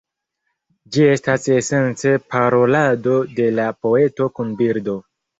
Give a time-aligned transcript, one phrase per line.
[0.93, 4.97] Ĝi estas esence parolado de la poeto kun birdo.